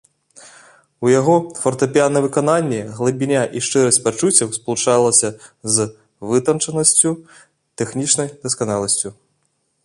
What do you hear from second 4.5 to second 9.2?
спалучаліся з вытанчанасцю, тэхнічнай дасканаласцю.